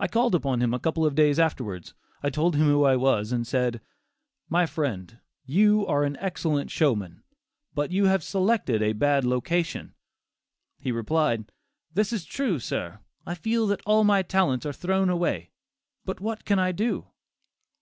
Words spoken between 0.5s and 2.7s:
him a couple of days afterwards; told him